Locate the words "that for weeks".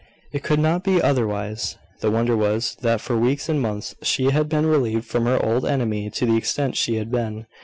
2.81-3.47